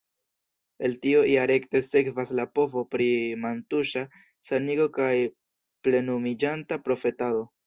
El 0.87 0.93
tio 1.03 1.19
ja 1.31 1.43
rekte 1.51 1.81
sekvas 1.87 2.31
la 2.39 2.45
povo 2.59 2.83
pri 2.95 3.07
mantuŝa 3.43 4.03
sanigo 4.51 4.89
kaj 4.97 5.13
plenumiĝanta 5.87 6.83
profetado. 6.89 7.47